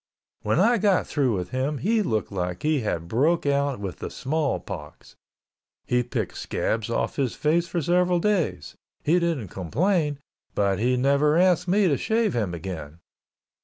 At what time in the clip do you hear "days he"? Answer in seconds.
8.19-9.19